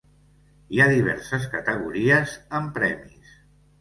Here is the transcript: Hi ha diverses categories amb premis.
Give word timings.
Hi 0.75 0.79
ha 0.81 0.87
diverses 0.93 1.45
categories 1.53 2.35
amb 2.61 2.73
premis. 2.79 3.41